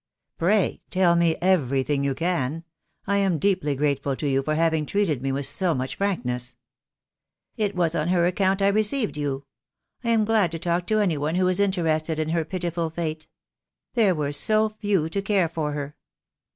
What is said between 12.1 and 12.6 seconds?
in her